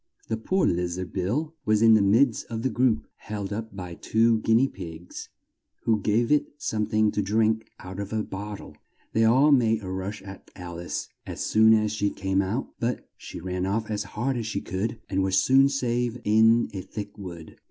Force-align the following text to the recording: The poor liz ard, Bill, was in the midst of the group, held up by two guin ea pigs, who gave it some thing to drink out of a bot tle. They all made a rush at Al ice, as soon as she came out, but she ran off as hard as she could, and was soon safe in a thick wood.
The 0.29 0.37
poor 0.37 0.65
liz 0.65 0.97
ard, 0.97 1.13
Bill, 1.13 1.53
was 1.63 1.83
in 1.83 1.93
the 1.93 2.01
midst 2.01 2.47
of 2.47 2.63
the 2.63 2.71
group, 2.71 3.05
held 3.17 3.53
up 3.53 3.75
by 3.75 3.93
two 3.93 4.39
guin 4.39 4.61
ea 4.61 4.67
pigs, 4.67 5.29
who 5.83 6.01
gave 6.01 6.31
it 6.31 6.53
some 6.57 6.87
thing 6.87 7.11
to 7.11 7.21
drink 7.21 7.69
out 7.77 7.99
of 7.99 8.11
a 8.11 8.23
bot 8.23 8.57
tle. 8.57 8.75
They 9.13 9.25
all 9.25 9.51
made 9.51 9.83
a 9.83 9.91
rush 9.91 10.23
at 10.23 10.49
Al 10.55 10.79
ice, 10.79 11.07
as 11.27 11.41
soon 11.45 11.75
as 11.75 11.91
she 11.91 12.09
came 12.09 12.41
out, 12.41 12.71
but 12.79 13.07
she 13.15 13.39
ran 13.39 13.67
off 13.67 13.91
as 13.91 14.01
hard 14.17 14.37
as 14.37 14.47
she 14.47 14.59
could, 14.59 14.99
and 15.07 15.21
was 15.21 15.37
soon 15.37 15.69
safe 15.69 16.17
in 16.23 16.69
a 16.73 16.81
thick 16.81 17.15
wood. 17.19 17.59